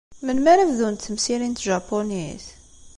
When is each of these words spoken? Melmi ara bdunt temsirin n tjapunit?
Melmi 0.25 0.47
ara 0.53 0.69
bdunt 0.69 1.03
temsirin 1.05 1.53
n 1.55 1.57
tjapunit? 1.57 2.45